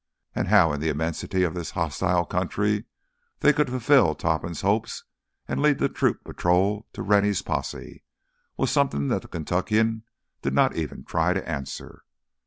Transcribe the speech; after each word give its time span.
And 0.33 0.47
how 0.47 0.73
in 0.73 0.81
the 0.81 0.89
immensity 0.89 1.43
of 1.43 1.53
this 1.53 1.69
hostile 1.77 2.25
country, 2.25 2.85
they 3.41 3.53
could 3.53 3.69
fulfill 3.69 4.15
Topham's 4.15 4.61
hopes 4.61 5.03
and 5.47 5.61
lead 5.61 5.77
the 5.77 5.89
troop 5.89 6.23
patrol 6.23 6.87
to 6.93 7.03
Rennie's 7.03 7.43
posse, 7.43 8.01
was 8.57 8.71
something 8.71 9.09
the 9.09 9.19
Kentuckian 9.19 10.01
did 10.41 10.55
not 10.55 10.75
even 10.75 11.03
try 11.03 11.33
to 11.33 11.47
answer. 11.47 12.01